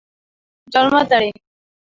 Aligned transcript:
Jo 0.71 0.81
el 0.85 0.89
mataré! 0.95 1.29